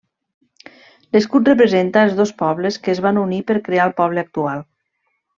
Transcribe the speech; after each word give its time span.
L'escut 1.15 1.51
representa 1.51 2.05
els 2.07 2.15
dos 2.21 2.31
pobles 2.39 2.79
que 2.87 2.91
es 2.97 3.01
van 3.07 3.19
unir 3.27 3.41
per 3.51 3.57
crear 3.67 3.85
el 3.91 3.97
poble 4.03 4.23
actual. 4.27 4.65